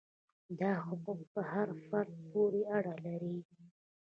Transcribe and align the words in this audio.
دا 0.59 0.71
حقوق 0.87 1.19
پر 1.31 1.43
هر 1.53 1.67
فرد 1.87 2.11
پورې 2.31 2.61
اړه 2.77 2.93
لري. 3.05 3.35